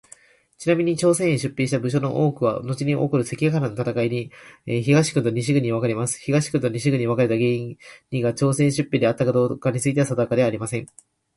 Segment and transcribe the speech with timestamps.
[0.57, 4.31] ちなみに、朝鮮へ出兵した武将の多くはのちに起こる関ヶ原の戦いに
[4.65, 6.17] て東軍と西軍に分かれます。
[6.21, 7.77] 東軍と西軍に分かれた原因
[8.09, 10.87] にが朝鮮出兵であったかどうかについては定かではありません。